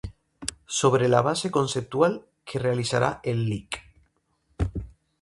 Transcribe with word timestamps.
Sobre 0.79 1.07
la 1.07 1.21
base 1.21 1.51
conceptual 1.51 2.25
que 2.43 2.57
realizara 2.57 3.19
el 3.21 3.45
Lic. 3.47 3.83